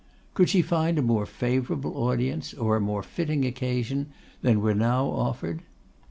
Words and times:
Could 0.33 0.49
she 0.49 0.63
find 0.63 0.97
a 0.97 1.03
more 1.03 1.27
favourable 1.27 1.95
audience, 2.05 2.55
or 2.55 2.75
a 2.75 2.81
more 2.81 3.03
fitting 3.03 3.45
occasion, 3.45 4.07
than 4.41 4.59
were 4.59 4.73
now 4.73 5.05
offered? 5.05 5.61